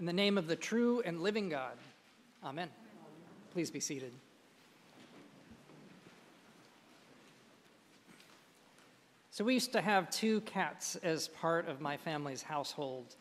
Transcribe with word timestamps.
In 0.00 0.06
the 0.06 0.14
name 0.14 0.38
of 0.38 0.46
the 0.46 0.56
true 0.56 1.02
and 1.04 1.20
living 1.20 1.50
God, 1.50 1.76
amen. 2.42 2.70
Please 3.52 3.70
be 3.70 3.80
seated. 3.80 4.14
So, 9.30 9.44
we 9.44 9.52
used 9.52 9.72
to 9.72 9.82
have 9.82 10.08
two 10.08 10.40
cats 10.40 10.96
as 10.96 11.28
part 11.28 11.68
of 11.68 11.82
my 11.82 11.98
family's 11.98 12.40
household. 12.40 13.14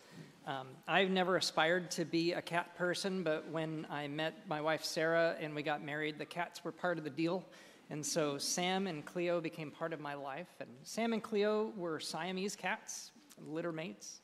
Um, 0.48 0.68
I've 0.88 1.10
never 1.10 1.36
aspired 1.36 1.92
to 1.92 2.06
be 2.06 2.32
a 2.32 2.42
cat 2.42 2.74
person, 2.78 3.24
but 3.24 3.50
when 3.50 3.86
I 3.90 4.08
met 4.08 4.48
my 4.48 4.62
wife 4.62 4.86
Sarah 4.86 5.36
and 5.42 5.54
we 5.54 5.64
got 5.64 5.84
married, 5.84 6.18
the 6.18 6.26
cats 6.26 6.64
were 6.64 6.72
part 6.72 6.98
of 6.98 7.04
the 7.04 7.10
deal. 7.10 7.44
And 7.90 8.06
so 8.06 8.38
Sam 8.38 8.88
and 8.88 9.06
Cleo 9.06 9.42
became 9.42 9.70
part 9.70 9.92
of 9.92 10.00
my 10.00 10.14
life. 10.14 10.48
And 10.62 10.70
Sam 10.84 11.12
and 11.12 11.22
Cleo 11.22 11.74
were 11.76 12.00
Siamese 12.00 12.56
cats, 12.56 13.12
litter 13.38 13.74
mates. 13.74 14.22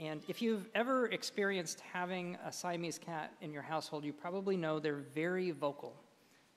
And 0.00 0.22
if 0.28 0.42
you've 0.42 0.68
ever 0.74 1.06
experienced 1.06 1.80
having 1.92 2.36
a 2.44 2.52
Siamese 2.52 2.98
cat 2.98 3.32
in 3.40 3.52
your 3.52 3.62
household, 3.62 4.04
you 4.04 4.12
probably 4.12 4.56
know 4.56 4.78
they're 4.78 5.04
very 5.14 5.50
vocal, 5.50 5.94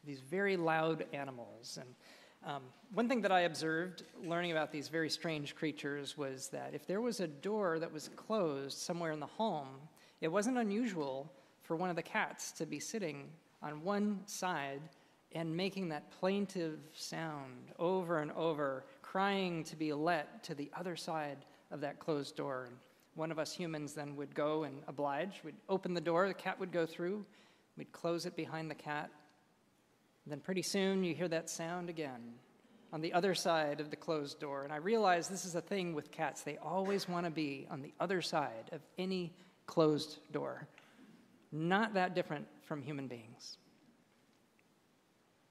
these 0.03 0.19
very 0.21 0.57
loud 0.57 1.05
animals. 1.13 1.77
And 1.79 1.89
um, 2.45 2.63
one 2.93 3.07
thing 3.07 3.21
that 3.21 3.31
I 3.31 3.41
observed 3.41 4.03
learning 4.23 4.51
about 4.51 4.71
these 4.71 4.87
very 4.87 5.09
strange 5.09 5.55
creatures 5.55 6.17
was 6.17 6.47
that 6.49 6.73
if 6.73 6.87
there 6.87 7.01
was 7.01 7.19
a 7.19 7.27
door 7.27 7.79
that 7.79 7.91
was 7.91 8.09
closed 8.15 8.77
somewhere 8.77 9.11
in 9.11 9.19
the 9.19 9.25
home, 9.25 9.67
it 10.21 10.29
wasn't 10.29 10.57
unusual 10.57 11.31
for 11.61 11.75
one 11.75 11.89
of 11.89 11.95
the 11.95 12.03
cats 12.03 12.51
to 12.53 12.65
be 12.65 12.79
sitting 12.79 13.29
on 13.61 13.83
one 13.83 14.19
side 14.25 14.81
and 15.33 15.55
making 15.55 15.89
that 15.89 16.09
plaintive 16.19 16.79
sound 16.93 17.71
over 17.77 18.19
and 18.19 18.31
over, 18.31 18.85
crying 19.01 19.63
to 19.65 19.75
be 19.75 19.91
let 19.93 20.43
to 20.43 20.55
the 20.55 20.71
other 20.77 20.95
side 20.95 21.37
of 21.69 21.81
that 21.81 21.99
closed 21.99 22.35
door. 22.35 22.65
And 22.67 22.77
one 23.17 23.31
of 23.31 23.39
us 23.39 23.51
humans 23.51 23.93
then 23.93 24.15
would 24.15 24.33
go 24.35 24.63
and 24.63 24.83
oblige. 24.87 25.41
We'd 25.43 25.55
open 25.67 25.93
the 25.93 26.01
door, 26.01 26.27
the 26.27 26.33
cat 26.35 26.59
would 26.59 26.71
go 26.71 26.85
through, 26.85 27.25
we'd 27.75 27.91
close 27.91 28.25
it 28.25 28.35
behind 28.35 28.69
the 28.69 28.75
cat. 28.75 29.09
And 30.23 30.31
then 30.31 30.39
pretty 30.39 30.61
soon 30.61 31.03
you 31.03 31.15
hear 31.15 31.27
that 31.27 31.49
sound 31.49 31.89
again 31.89 32.35
on 32.93 33.01
the 33.01 33.13
other 33.13 33.33
side 33.33 33.81
of 33.81 33.89
the 33.89 33.95
closed 33.95 34.39
door. 34.39 34.63
And 34.63 34.71
I 34.71 34.77
realize 34.77 35.27
this 35.27 35.45
is 35.45 35.55
a 35.55 35.61
thing 35.61 35.93
with 35.93 36.11
cats. 36.11 36.43
They 36.43 36.57
always 36.57 37.09
want 37.09 37.25
to 37.25 37.31
be 37.31 37.67
on 37.71 37.81
the 37.81 37.93
other 37.99 38.21
side 38.21 38.69
of 38.71 38.81
any 38.97 39.33
closed 39.65 40.19
door. 40.31 40.67
Not 41.51 41.95
that 41.95 42.13
different 42.13 42.45
from 42.61 42.83
human 42.83 43.07
beings. 43.07 43.57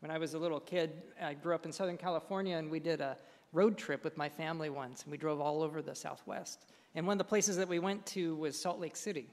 When 0.00 0.10
I 0.10 0.18
was 0.18 0.34
a 0.34 0.38
little 0.38 0.60
kid, 0.60 0.92
I 1.20 1.34
grew 1.34 1.54
up 1.54 1.66
in 1.66 1.72
Southern 1.72 1.96
California 1.96 2.56
and 2.56 2.70
we 2.70 2.80
did 2.80 3.00
a 3.00 3.16
road 3.52 3.76
trip 3.76 4.04
with 4.04 4.16
my 4.16 4.28
family 4.28 4.68
once, 4.70 5.02
and 5.02 5.10
we 5.10 5.16
drove 5.16 5.40
all 5.40 5.62
over 5.62 5.80
the 5.80 5.94
Southwest. 5.94 6.66
And 6.96 7.06
one 7.06 7.12
of 7.12 7.18
the 7.18 7.24
places 7.24 7.58
that 7.58 7.68
we 7.68 7.78
went 7.78 8.04
to 8.06 8.36
was 8.36 8.58
Salt 8.58 8.80
Lake 8.80 8.96
City. 8.96 9.28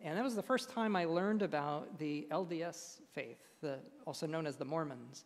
And 0.00 0.16
that 0.16 0.22
was 0.22 0.36
the 0.36 0.42
first 0.42 0.70
time 0.70 0.94
I 0.94 1.06
learned 1.06 1.42
about 1.42 1.98
the 1.98 2.28
LDS 2.30 3.00
faith, 3.12 3.40
the, 3.60 3.80
also 4.06 4.28
known 4.28 4.46
as 4.46 4.56
the 4.56 4.64
Mormons. 4.64 5.24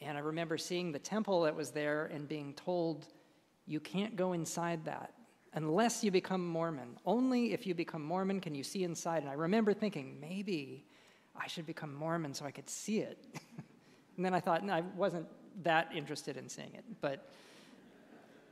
And 0.00 0.16
I 0.16 0.20
remember 0.20 0.56
seeing 0.56 0.92
the 0.92 1.00
temple 1.00 1.42
that 1.42 1.56
was 1.56 1.72
there 1.72 2.06
and 2.06 2.28
being 2.28 2.54
told, 2.54 3.08
you 3.66 3.80
can't 3.80 4.14
go 4.14 4.32
inside 4.32 4.84
that 4.84 5.12
unless 5.54 6.04
you 6.04 6.12
become 6.12 6.46
Mormon. 6.46 6.96
Only 7.04 7.52
if 7.52 7.66
you 7.66 7.74
become 7.74 8.02
Mormon 8.04 8.40
can 8.40 8.54
you 8.54 8.62
see 8.62 8.84
inside. 8.84 9.22
And 9.22 9.28
I 9.28 9.34
remember 9.34 9.74
thinking, 9.74 10.16
maybe 10.20 10.84
I 11.34 11.48
should 11.48 11.66
become 11.66 11.92
Mormon 11.92 12.32
so 12.32 12.44
I 12.44 12.52
could 12.52 12.70
see 12.70 13.00
it. 13.00 13.18
and 14.16 14.24
then 14.24 14.34
I 14.34 14.40
thought, 14.40 14.64
no, 14.64 14.72
I 14.72 14.82
wasn't 14.96 15.26
that 15.64 15.90
interested 15.96 16.36
in 16.36 16.48
seeing 16.48 16.74
it. 16.74 16.84
But 17.00 17.28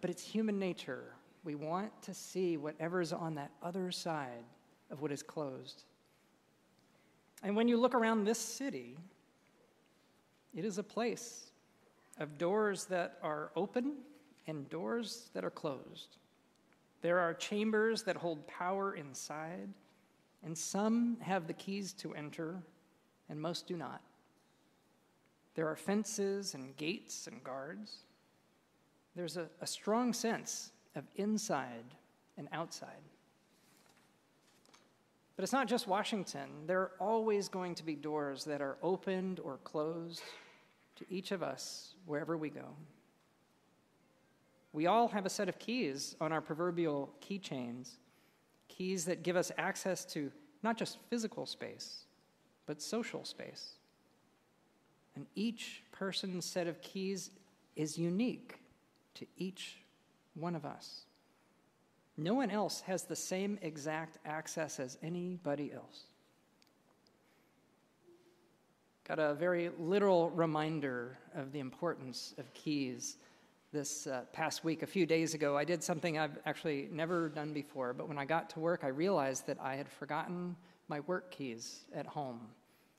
but 0.00 0.10
it's 0.10 0.22
human 0.22 0.58
nature. 0.58 1.14
We 1.45 1.55
want 1.55 1.91
to 2.03 2.15
see 2.15 2.57
whatever's 2.57 3.12
on 3.12 3.35
that 3.35 3.51
other 3.62 3.91
side 3.91 4.45
of 4.91 5.01
what 5.01 5.12
is 5.12 5.23
closed. 5.23 5.84
And 7.43 7.57
when 7.57 7.69
you 7.69 7.77
look 7.77 7.95
around 7.95 8.25
this 8.25 8.39
city, 8.39 8.97
it 10.55 10.65
is 10.65 10.79
a 10.79 10.83
place 10.83 11.51
of 12.19 12.39
doors 12.39 12.84
that 12.87 13.19
are 13.22 13.50
open 13.56 13.94
and 14.47 14.69
doors 14.69 15.31
that 15.34 15.44
are 15.44 15.50
closed. 15.50 16.16
There 17.00 17.19
are 17.19 17.34
chambers 17.34 18.03
that 18.05 18.16
hold 18.16 18.47
power 18.47 18.95
inside, 18.95 19.69
and 20.45 20.56
some 20.56 21.16
have 21.21 21.47
the 21.47 21.53
keys 21.53 21.93
to 21.95 22.15
enter, 22.15 22.62
and 23.28 23.41
most 23.41 23.66
do 23.66 23.77
not. 23.77 24.03
There 25.55 25.69
are 25.69 25.77
fences 25.77 26.55
and 26.55 26.77
gates 26.77 27.27
and 27.27 27.43
guards 27.43 28.05
there's 29.15 29.37
a, 29.37 29.49
a 29.61 29.66
strong 29.66 30.12
sense 30.12 30.71
of 30.94 31.04
inside 31.16 31.94
and 32.36 32.48
outside. 32.53 32.91
But 35.36 35.44
it's 35.44 35.53
not 35.53 35.66
just 35.66 35.86
Washington. 35.86 36.48
There 36.66 36.80
are 36.80 36.92
always 37.00 37.48
going 37.48 37.75
to 37.76 37.84
be 37.84 37.94
doors 37.94 38.44
that 38.44 38.60
are 38.60 38.76
opened 38.82 39.41
or 39.41 39.58
closed 39.64 40.22
to 40.97 41.04
each 41.08 41.32
of 41.32 41.42
us 41.42 41.94
wherever 42.06 42.36
we 42.36 42.50
go. 42.50 42.76
We 44.72 44.86
all 44.86 45.08
have 45.08 45.26
a 45.26 45.30
set 45.30 45.48
of 45.48 45.58
keys 45.58 46.16
on 46.20 46.32
our 46.32 46.41
proverbial 46.41 47.10
keychains, 47.20 47.97
keys 48.69 49.04
that 49.06 49.22
give 49.22 49.36
us 49.36 49.53
access 49.59 50.04
to 50.06 50.30
not 50.62 50.76
just 50.76 50.98
physical 51.10 51.44
space, 51.44 52.04
but 52.66 52.80
social 52.80 53.24
space. 53.24 53.72
And 55.14 55.26
each 55.34 55.82
person's 55.92 56.44
set 56.44 56.66
of 56.66 56.80
keys 56.80 57.30
is 57.76 57.98
unique 57.98 58.59
to 59.14 59.26
each 59.36 59.78
one 60.34 60.54
of 60.54 60.65
us. 60.65 61.06
No 62.16 62.34
one 62.34 62.50
else 62.50 62.81
has 62.82 63.04
the 63.04 63.16
same 63.16 63.59
exact 63.62 64.19
access 64.25 64.78
as 64.78 64.98
anybody 65.03 65.72
else. 65.72 66.04
Got 69.09 69.19
a 69.19 69.34
very 69.34 69.71
literal 69.78 70.31
reminder 70.31 71.19
of 71.34 71.53
the 71.53 71.59
importance 71.59 72.34
of 72.38 72.53
keys 72.54 73.16
this 73.72 74.06
uh, 74.06 74.22
past 74.32 74.62
week. 74.65 74.82
A 74.82 74.87
few 74.87 75.06
days 75.06 75.34
ago, 75.34 75.56
I 75.56 75.65
did 75.65 75.82
something 75.82 76.19
I've 76.19 76.38
actually 76.44 76.88
never 76.92 77.31
done 77.31 77.53
before, 77.53 77.94
but 77.94 78.06
when 78.06 78.19
I 78.19 78.25
got 78.25 78.50
to 78.50 78.60
work, 78.60 78.84
I 78.84 78.88
realized 78.88 79.47
that 79.47 79.59
I 79.60 79.76
had 79.76 79.88
forgotten 79.88 80.54
my 80.88 81.00
work 81.00 81.31
keys 81.31 81.87
at 81.94 82.06
home. 82.06 82.41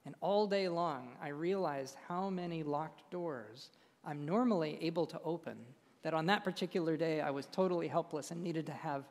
And 0.06 0.16
all 0.20 0.48
day 0.48 0.68
long, 0.68 1.16
I 1.22 1.30
realized 1.30 1.96
how 2.08 2.30
many 2.30 2.64
locked 2.64 3.10
doors 3.12 3.70
I'm 4.04 4.26
normally 4.26 4.78
able 4.82 5.06
to 5.06 5.22
open 5.24 5.58
that 6.04 6.14
on 6.14 6.28
that 6.28 6.44
particular 6.44 6.96
day 6.96 7.22
I 7.22 7.32
was 7.32 7.48
totally 7.48 7.88
helpless 7.88 8.32
and 8.32 8.44
needed 8.44 8.66
to 8.68 8.74
have 8.74 9.06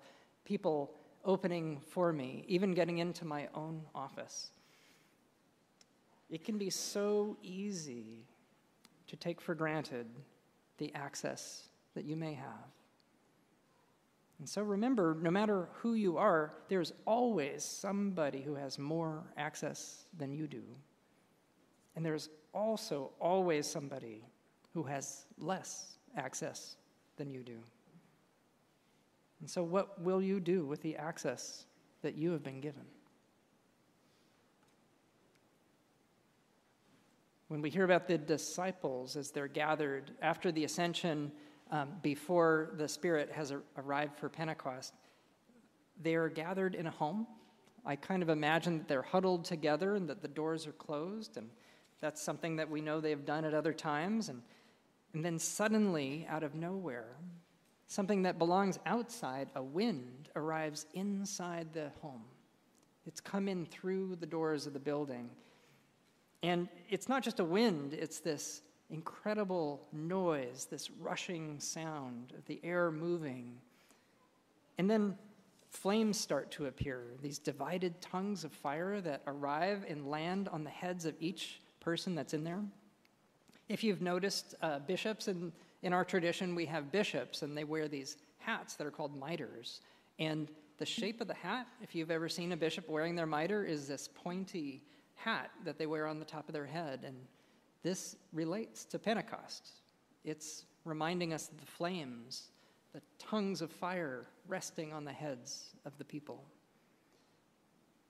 people 0.45 0.95
opening 1.25 1.81
for 1.81 2.13
me, 2.13 2.45
even 2.49 2.73
getting 2.73 2.99
into 2.99 3.25
my 3.25 3.49
own 3.55 3.83
office. 3.95 4.51
It 6.31 6.45
can 6.45 6.59
be 6.59 6.71
so 6.71 7.37
easy 7.43 8.27
to 9.07 9.17
take 9.17 9.41
for 9.41 9.55
granted 9.55 10.07
the 10.79 10.95
access 10.95 11.69
that 11.95 12.05
you 12.05 12.17
may 12.17 12.35
have. 12.35 12.71
And 14.39 14.49
so 14.49 14.63
remember, 14.63 15.17
no 15.21 15.31
matter 15.31 15.69
who 15.75 15.95
you 15.95 16.17
are, 16.17 16.55
there's 16.69 16.93
always 17.07 17.63
somebody 17.63 18.43
who 18.43 18.55
has 18.55 18.79
more 18.79 19.23
access 19.37 20.07
than 20.19 20.33
you 20.33 20.49
do. 20.49 20.65
And 21.95 22.05
there's 22.05 22.29
also 22.53 23.11
always 23.21 23.67
somebody 23.67 24.25
who 24.75 24.83
has 24.83 25.27
less 25.39 25.99
access 26.17 26.77
than 27.22 27.31
you 27.31 27.44
do. 27.44 27.59
And 29.41 29.49
so, 29.49 29.62
what 29.62 30.00
will 30.03 30.21
you 30.21 30.41
do 30.41 30.65
with 30.65 30.83
the 30.83 30.97
access 30.97 31.66
that 32.03 32.16
you 32.16 32.33
have 32.33 32.43
been 32.43 32.60
given? 32.60 32.83
When 37.47 37.62
we 37.62 37.71
hear 37.71 37.84
about 37.84 38.09
the 38.09 38.19
disciples 38.19 39.16
as 39.16 39.31
they're 39.31 39.47
gathered 39.47 40.11
after 40.21 40.50
the 40.50 40.65
ascension, 40.65 41.31
um, 41.71 41.91
before 42.03 42.71
the 42.77 42.88
Spirit 42.88 43.31
has 43.31 43.53
arrived 43.77 44.19
for 44.19 44.28
Pentecost, 44.28 44.93
they 46.03 46.16
are 46.16 46.28
gathered 46.28 46.75
in 46.75 46.88
a 46.88 46.91
home. 46.91 47.28
I 47.87 47.94
kind 47.94 48.25
of 48.25 48.31
imagine 48.31 48.78
that 48.78 48.88
they're 48.88 49.03
huddled 49.03 49.44
together 49.44 49.94
and 49.94 50.08
that 50.08 50.23
the 50.23 50.29
doors 50.29 50.67
are 50.67 50.73
closed, 50.73 51.37
and 51.37 51.50
that's 52.00 52.20
something 52.20 52.56
that 52.56 52.69
we 52.69 52.81
know 52.81 53.00
they've 53.00 53.25
done 53.25 53.44
at 53.44 53.55
other 53.55 53.73
times. 53.73 54.29
And 54.29 54.43
and 55.14 55.25
then 55.25 55.38
suddenly, 55.38 56.26
out 56.29 56.43
of 56.43 56.55
nowhere, 56.55 57.17
something 57.87 58.23
that 58.23 58.38
belongs 58.38 58.79
outside, 58.87 59.49
a 59.55 59.62
wind, 59.62 60.31
arrives 60.35 60.87
inside 60.94 61.73
the 61.73 61.91
home. 62.00 62.25
It's 63.06 63.20
come 63.20 63.49
in 63.49 63.67
through 63.67 64.17
the 64.17 64.26
doors 64.26 64.67
of 64.67 64.73
the 64.73 64.79
building. 64.79 65.29
And 66.43 66.69
it's 66.88 67.09
not 67.09 67.23
just 67.23 67.41
a 67.41 67.44
wind, 67.44 67.93
it's 67.93 68.20
this 68.20 68.62
incredible 68.91 69.87
noise, 69.93 70.67
this 70.70 70.91
rushing 70.91 71.61
sound 71.61 72.32
of 72.37 72.44
the 72.47 72.61
air 72.64 72.91
moving. 72.91 73.59
And 74.79 74.88
then 74.91 75.17
flames 75.69 76.19
start 76.19 76.50
to 76.53 76.67
appear, 76.67 77.05
these 77.23 77.38
divided 77.38 78.00
tongues 78.00 78.44
of 78.44 78.53
fire 78.53 79.00
that 79.00 79.23
arrive 79.26 79.85
and 79.88 80.09
land 80.09 80.49
on 80.49 80.64
the 80.64 80.70
heads 80.70 81.05
of 81.05 81.14
each 81.20 81.61
person 81.81 82.14
that's 82.14 82.35
in 82.35 82.44
there. 82.44 82.62
If 83.73 83.83
you've 83.83 84.03
noticed, 84.03 84.55
uh, 84.61 84.81
bishops, 84.81 85.29
in, 85.29 85.51
in 85.83 85.95
our 85.95 86.05
tradition, 86.05 86.55
we 86.55 86.67
have 86.67 86.93
bishops, 86.93 87.41
and 87.41 87.57
they 87.57 87.65
wear 87.65 87.89
these 87.89 88.19
hats 88.37 88.75
that 88.75 88.87
are 88.87 88.91
called 88.91 89.19
mitres. 89.19 89.81
And 90.19 90.51
the 90.77 90.85
shape 90.85 91.23
of 91.23 91.27
the 91.27 91.33
hat, 91.33 91.67
if 91.81 91.95
you've 91.95 92.11
ever 92.11 92.29
seen 92.29 92.53
a 92.53 92.57
bishop 92.57 92.87
wearing 92.87 93.15
their 93.15 93.25
mitre, 93.25 93.65
is 93.65 93.89
this 93.89 94.11
pointy 94.15 94.83
hat 95.15 95.51
that 95.65 95.79
they 95.79 95.87
wear 95.87 96.07
on 96.07 96.19
the 96.19 96.25
top 96.27 96.51
of 96.51 96.53
their 96.53 96.67
head. 96.67 97.01
And 97.07 97.17
this 97.83 98.15
relates 98.35 98.85
to 98.85 98.99
Pentecost. 98.99 99.71
It's 100.23 100.67
reminding 100.85 101.33
us 101.33 101.49
of 101.49 101.59
the 101.59 101.65
flames, 101.65 102.49
the 102.93 103.01
tongues 103.19 103.63
of 103.63 103.73
fire 103.73 104.27
resting 104.49 104.93
on 104.93 105.07
the 105.07 105.13
heads 105.13 105.71
of 105.87 105.97
the 105.97 106.05
people. 106.05 106.45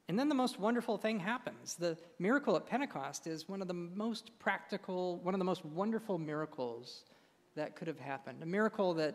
And 0.08 0.19
then 0.19 0.28
the 0.28 0.34
most 0.34 0.58
wonderful 0.58 0.99
thing 0.99 1.20
happens. 1.20 1.75
The 1.75 1.96
miracle 2.19 2.56
at 2.56 2.66
Pentecost 2.66 3.26
is 3.26 3.49
one 3.49 3.62
of 3.62 3.69
the 3.69 3.75
most 3.75 4.31
practical, 4.38 5.19
one 5.19 5.34
of 5.34 5.38
the 5.38 5.44
most 5.44 5.64
wonderful 5.64 6.19
miracles 6.19 7.04
that 7.54 7.76
could 7.76 7.88
have 7.88 8.00
happened. 8.00 8.43
A 8.43 8.46
miracle 8.46 8.94
that 8.94 9.14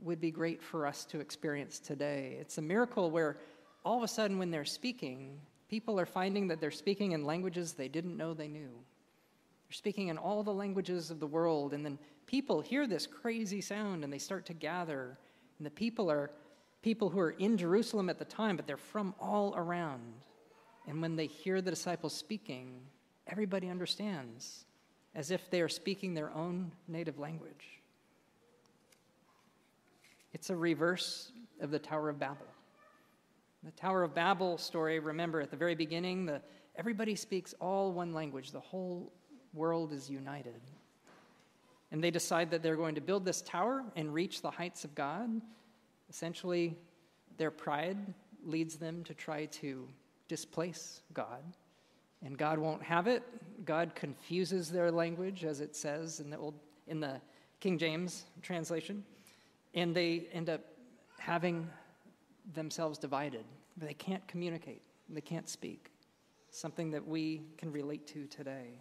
would 0.00 0.20
be 0.20 0.30
great 0.30 0.62
for 0.62 0.86
us 0.86 1.04
to 1.06 1.20
experience 1.20 1.78
today. 1.78 2.36
It's 2.40 2.58
a 2.58 2.62
miracle 2.62 3.10
where 3.10 3.38
all 3.84 3.98
of 3.98 4.02
a 4.02 4.08
sudden, 4.08 4.38
when 4.38 4.50
they're 4.50 4.64
speaking, 4.64 5.40
people 5.68 6.00
are 6.00 6.06
finding 6.06 6.48
that 6.48 6.60
they're 6.60 6.70
speaking 6.70 7.12
in 7.12 7.24
languages 7.24 7.72
they 7.72 7.88
didn't 7.88 8.16
know 8.16 8.34
they 8.34 8.48
knew. 8.48 8.70
They're 9.68 9.72
speaking 9.72 10.08
in 10.08 10.18
all 10.18 10.42
the 10.42 10.52
languages 10.52 11.10
of 11.10 11.20
the 11.20 11.26
world, 11.26 11.74
and 11.74 11.84
then 11.84 11.98
people 12.26 12.60
hear 12.60 12.86
this 12.86 13.06
crazy 13.06 13.60
sound 13.60 14.04
and 14.04 14.12
they 14.12 14.18
start 14.18 14.46
to 14.46 14.54
gather. 14.54 15.18
And 15.58 15.66
the 15.66 15.70
people 15.70 16.10
are 16.10 16.30
people 16.84 17.08
who 17.08 17.18
are 17.18 17.30
in 17.30 17.56
Jerusalem 17.56 18.10
at 18.10 18.18
the 18.18 18.26
time, 18.26 18.56
but 18.56 18.66
they're 18.66 18.76
from 18.76 19.14
all 19.18 19.54
around. 19.56 20.02
And 20.86 21.00
when 21.00 21.16
they 21.16 21.26
hear 21.26 21.62
the 21.62 21.70
disciples 21.70 22.12
speaking, 22.12 22.82
everybody 23.26 23.70
understands 23.70 24.66
as 25.14 25.30
if 25.30 25.50
they 25.50 25.62
are 25.62 25.68
speaking 25.68 26.12
their 26.12 26.30
own 26.34 26.70
native 26.86 27.18
language. 27.18 27.80
It's 30.34 30.50
a 30.50 30.56
reverse 30.56 31.32
of 31.62 31.70
the 31.70 31.78
Tower 31.78 32.10
of 32.10 32.18
Babel. 32.18 32.46
The 33.62 33.70
Tower 33.70 34.02
of 34.02 34.14
Babel 34.14 34.58
story, 34.58 34.98
remember 34.98 35.40
at 35.40 35.50
the 35.50 35.56
very 35.56 35.74
beginning, 35.74 36.26
the, 36.26 36.42
everybody 36.76 37.14
speaks 37.14 37.54
all 37.60 37.92
one 37.92 38.12
language, 38.12 38.50
the 38.50 38.60
whole 38.60 39.10
world 39.54 39.90
is 39.94 40.10
united. 40.10 40.60
And 41.92 42.04
they 42.04 42.10
decide 42.10 42.50
that 42.50 42.62
they're 42.62 42.76
going 42.76 42.96
to 42.96 43.00
build 43.00 43.24
this 43.24 43.40
tower 43.40 43.84
and 43.96 44.12
reach 44.12 44.42
the 44.42 44.50
heights 44.50 44.84
of 44.84 44.94
God. 44.94 45.40
Essentially, 46.08 46.76
their 47.36 47.50
pride 47.50 47.98
leads 48.44 48.76
them 48.76 49.04
to 49.04 49.14
try 49.14 49.46
to 49.46 49.88
displace 50.28 51.02
God. 51.12 51.42
And 52.24 52.38
God 52.38 52.58
won't 52.58 52.82
have 52.82 53.06
it. 53.06 53.22
God 53.64 53.94
confuses 53.94 54.70
their 54.70 54.90
language, 54.90 55.44
as 55.44 55.60
it 55.60 55.76
says 55.76 56.20
in 56.20 56.30
the, 56.30 56.38
old, 56.38 56.54
in 56.86 57.00
the 57.00 57.20
King 57.60 57.78
James 57.78 58.24
translation. 58.42 59.04
And 59.74 59.94
they 59.94 60.28
end 60.32 60.48
up 60.48 60.62
having 61.18 61.68
themselves 62.54 62.98
divided. 62.98 63.44
They 63.76 63.94
can't 63.94 64.26
communicate, 64.28 64.82
they 65.08 65.20
can't 65.20 65.48
speak. 65.48 65.90
Something 66.50 66.92
that 66.92 67.04
we 67.04 67.42
can 67.58 67.72
relate 67.72 68.06
to 68.08 68.26
today. 68.26 68.80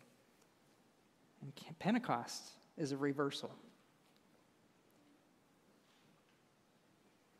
And 1.41 1.51
Pentecost 1.79 2.43
is 2.77 2.91
a 2.91 2.97
reversal. 2.97 3.51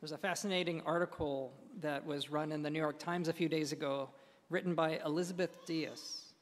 There's 0.04 0.12
a 0.12 0.18
fascinating 0.18 0.82
article 0.84 1.54
that 1.80 2.04
was 2.04 2.28
run 2.28 2.52
in 2.52 2.60
the 2.60 2.68
New 2.68 2.78
York 2.78 2.98
Times 2.98 3.28
a 3.28 3.32
few 3.32 3.48
days 3.48 3.72
ago, 3.72 4.10
written 4.50 4.74
by 4.74 5.00
Elizabeth 5.02 5.64
Dias. 5.64 6.34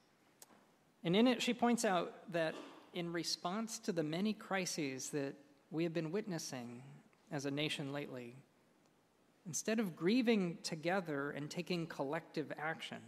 And 1.05 1.15
in 1.15 1.29
it, 1.29 1.41
she 1.41 1.55
points 1.55 1.85
out 1.85 2.13
that 2.33 2.57
in 2.93 3.13
response 3.13 3.79
to 3.79 3.93
the 3.93 4.03
many 4.03 4.33
crises 4.33 5.11
that 5.11 5.35
we 5.71 5.85
have 5.85 5.95
been 5.95 6.11
witnessing 6.11 6.83
as 7.31 7.47
a 7.47 7.53
nation 7.53 7.93
lately, 7.93 8.35
instead 9.47 9.79
of 9.79 9.95
grieving 9.95 10.59
together 10.65 11.31
and 11.31 11.49
taking 11.49 11.87
collective 11.87 12.53
action, 12.59 12.99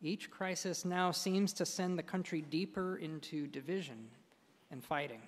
each 0.00 0.30
crisis 0.30 0.86
now 0.86 1.10
seems 1.10 1.52
to 1.52 1.66
send 1.66 1.98
the 1.98 2.02
country 2.02 2.40
deeper 2.40 2.96
into 2.96 3.46
division 3.46 4.08
and 4.70 4.82
fighting. 4.82 5.20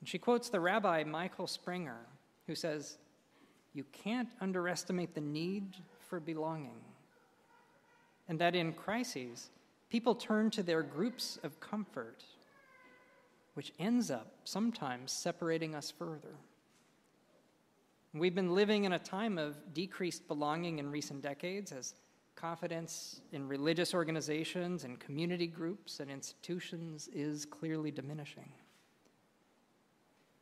And 0.00 0.08
she 0.08 0.16
quotes 0.16 0.48
the 0.48 0.60
rabbi 0.60 1.04
Michael 1.04 1.46
Springer, 1.46 2.06
who 2.46 2.54
says, 2.54 2.98
You 3.74 3.84
can't 3.92 4.28
underestimate 4.40 5.14
the 5.14 5.20
need 5.20 5.74
for 6.08 6.20
belonging. 6.20 6.80
And 8.28 8.38
that 8.40 8.54
in 8.54 8.72
crises, 8.72 9.50
people 9.90 10.14
turn 10.14 10.50
to 10.50 10.62
their 10.62 10.82
groups 10.82 11.38
of 11.42 11.60
comfort, 11.60 12.24
which 13.54 13.72
ends 13.78 14.10
up 14.10 14.32
sometimes 14.44 15.12
separating 15.12 15.74
us 15.74 15.90
further. 15.90 16.36
We've 18.12 18.34
been 18.34 18.54
living 18.54 18.84
in 18.84 18.94
a 18.94 18.98
time 18.98 19.36
of 19.36 19.56
decreased 19.74 20.26
belonging 20.26 20.78
in 20.78 20.90
recent 20.90 21.22
decades 21.22 21.70
as 21.70 21.94
confidence 22.34 23.20
in 23.32 23.46
religious 23.48 23.94
organizations 23.94 24.84
and 24.84 25.00
community 25.00 25.46
groups 25.46 26.00
and 26.00 26.10
institutions 26.10 27.08
is 27.12 27.44
clearly 27.44 27.90
diminishing. 27.90 28.48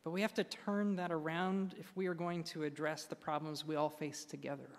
But 0.05 0.11
we 0.11 0.21
have 0.21 0.35
to 0.35 0.43
turn 0.43 0.95
that 0.97 1.11
around 1.11 1.73
if 1.79 1.91
we 1.95 2.05
are 2.05 2.13
going 2.13 2.43
to 2.45 2.63
address 2.63 3.05
the 3.05 3.15
problems 3.15 3.65
we 3.65 3.75
all 3.75 3.89
face 3.89 4.23
together. 4.23 4.69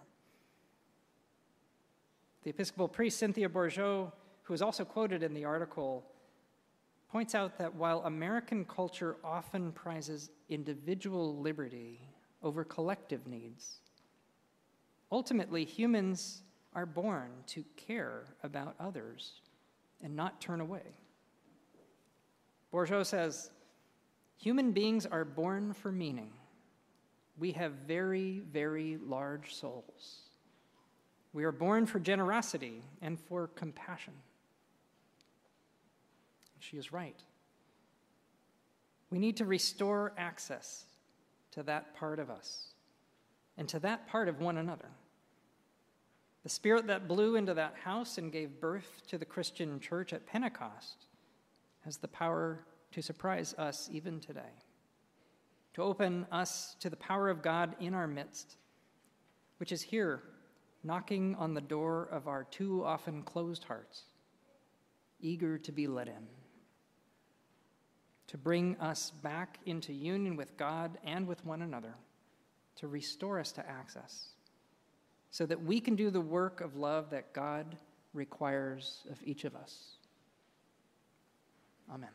The 2.45 2.51
Episcopal 2.51 2.87
priest 2.87 3.19
Cynthia 3.19 3.49
Bourgeault, 3.49 4.13
who 4.45 4.55
is 4.55 4.63
also 4.63 4.85
quoted 4.85 5.25
in 5.25 5.35
the 5.35 5.45
article, 5.45 6.05
points 7.11 7.35
out 7.35 7.59
that 7.59 7.75
while 7.75 8.03
American 8.05 8.65
culture 8.65 9.17
often 9.25 9.73
prizes 9.73 10.31
individual 10.49 11.37
liberty 11.41 12.01
over 12.45 12.63
collective 12.63 13.27
needs. 13.27 13.81
Ultimately, 15.11 15.65
humans 15.65 16.43
are 16.73 16.87
born 16.87 17.31
to 17.49 17.65
care 17.77 18.27
about 18.45 18.77
others 18.79 19.41
and 20.01 20.15
not 20.15 20.41
turn 20.41 20.61
away. 20.61 21.01
Bourgeault 22.73 23.07
says 23.07 23.51
human 24.37 24.73
beings 24.73 25.07
are 25.07 25.25
born 25.25 25.73
for 25.73 25.91
meaning. 25.91 26.31
We 27.39 27.53
have 27.53 27.73
very, 27.87 28.41
very 28.51 28.97
large 28.97 29.55
souls. 29.55 30.21
We 31.33 31.45
are 31.45 31.53
born 31.53 31.87
for 31.87 31.99
generosity 31.99 32.83
and 33.03 33.21
for 33.21 33.49
compassion. 33.49 34.15
She 36.59 36.79
is 36.79 36.93
right. 36.93 37.21
We 39.11 39.19
need 39.19 39.37
to 39.37 39.45
restore 39.45 40.13
access 40.17 40.85
to 41.53 41.63
that 41.65 41.95
part 41.95 42.19
of 42.19 42.31
us 42.31 42.69
and 43.57 43.69
to 43.69 43.79
that 43.81 44.09
part 44.09 44.29
of 44.29 44.41
one 44.41 44.57
another. 44.57 44.89
The 46.43 46.49
spirit 46.49 46.87
that 46.87 47.09
blew 47.09 47.37
into 47.37 47.55
that 47.55 47.75
house 47.83 48.19
and 48.19 48.33
gave 48.33 48.61
birth 48.61 49.03
to 49.09 49.19
the 49.19 49.25
Christian 49.25 49.81
church 49.81 50.13
at 50.13 50.27
Pentecost 50.27 51.07
has 51.85 51.99
the 51.99 52.09
power 52.09 52.61
to 52.97 53.03
surprise 53.03 53.55
us 53.59 53.91
even 53.93 54.19
today, 54.21 54.55
to 55.75 55.83
open 55.83 56.25
us 56.33 56.77
to 56.81 56.89
the 56.89 56.97
power 56.97 57.29
of 57.29 57.43
God 57.43 57.77
in 57.79 57.93
our 57.93 58.07
midst, 58.07 58.57
which 59.59 59.71
is 59.71 59.83
here 59.83 60.23
knocking 60.83 61.35
on 61.35 61.53
the 61.53 61.61
door 61.61 62.09
of 62.11 62.27
our 62.27 62.45
too 62.45 62.83
often 62.87 63.23
closed 63.23 63.65
hearts, 63.65 64.05
eager 65.21 65.59
to 65.59 65.73
be 65.73 65.87
let 65.87 66.09
in 66.09 66.27
to 68.29 68.39
bring 68.39 68.77
us 68.81 69.11
back 69.23 69.59
into 69.67 69.93
union 69.93 70.35
with 70.35 70.57
God 70.57 70.97
and 71.05 71.29
with 71.29 71.45
one 71.45 71.61
another, 71.61 71.95
to 72.77 72.89
restore 72.89 73.39
us 73.39 73.53
to 73.53 73.69
access, 73.69 74.29
so 75.31 75.45
that 75.45 75.63
we 75.63 75.81
can 75.81 75.97
do 75.97 76.11
the 76.11 76.21
work 76.21 76.63
of 76.63 76.77
love 76.77 77.11
that 77.11 77.35
God 77.35 77.77
requires 78.15 79.05
of 79.11 79.19
each 79.23 79.45
of 79.45 79.55
us. 79.55 79.97
Amen. 81.93 82.09